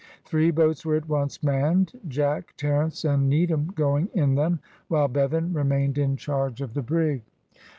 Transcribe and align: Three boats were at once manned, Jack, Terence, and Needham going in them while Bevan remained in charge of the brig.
Three 0.25 0.49
boats 0.49 0.83
were 0.83 0.95
at 0.95 1.07
once 1.07 1.43
manned, 1.43 1.91
Jack, 2.07 2.55
Terence, 2.57 3.05
and 3.05 3.29
Needham 3.29 3.67
going 3.75 4.09
in 4.15 4.33
them 4.33 4.59
while 4.87 5.07
Bevan 5.07 5.53
remained 5.53 5.99
in 5.99 6.17
charge 6.17 6.59
of 6.59 6.73
the 6.73 6.81
brig. 6.81 7.21